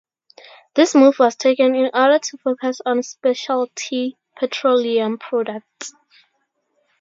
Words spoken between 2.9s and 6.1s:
specialty petroleum products.